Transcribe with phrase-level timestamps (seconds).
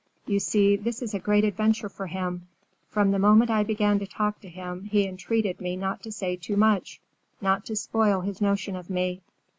[0.25, 2.47] You see this is a great adventure for him.
[2.89, 6.35] From the moment I began to talk to him, he entreated me not to say
[6.37, 6.99] too much,
[7.39, 9.21] not to spoil his notion of me.